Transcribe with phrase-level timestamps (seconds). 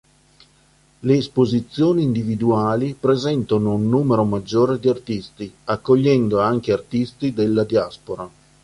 [1.01, 8.27] Le Esposizioni Individuali presentano un numero maggiore di artisti, accogliendo anche artisti della diaspora.